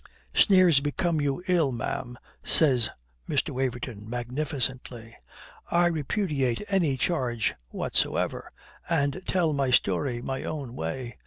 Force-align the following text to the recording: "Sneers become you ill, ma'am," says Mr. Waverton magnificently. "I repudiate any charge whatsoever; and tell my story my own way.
"Sneers 0.33 0.79
become 0.79 1.21
you 1.21 1.43
ill, 1.47 1.71
ma'am," 1.71 2.17
says 2.43 2.89
Mr. 3.29 3.51
Waverton 3.51 4.09
magnificently. 4.09 5.15
"I 5.69 5.85
repudiate 5.85 6.63
any 6.69 6.97
charge 6.97 7.53
whatsoever; 7.69 8.51
and 8.89 9.21
tell 9.27 9.53
my 9.53 9.69
story 9.69 10.19
my 10.19 10.43
own 10.43 10.73
way. 10.75 11.17